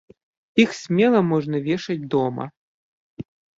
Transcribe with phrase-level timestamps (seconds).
[0.63, 2.51] Іх смела можна вешаць дома.